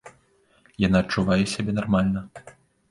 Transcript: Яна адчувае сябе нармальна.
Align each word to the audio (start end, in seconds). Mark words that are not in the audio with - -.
Яна 0.87 0.97
адчувае 1.05 1.39
сябе 1.55 1.71
нармальна. 1.81 2.27